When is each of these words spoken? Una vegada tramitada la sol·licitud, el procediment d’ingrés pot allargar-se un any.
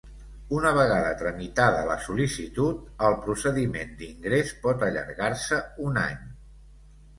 Una 0.59 0.69
vegada 0.77 1.11
tramitada 1.19 1.83
la 1.89 1.97
sol·licitud, 2.05 2.81
el 3.11 3.19
procediment 3.27 3.95
d’ingrés 4.01 4.57
pot 4.67 4.89
allargar-se 4.91 5.63
un 5.93 6.05
any. 6.09 6.21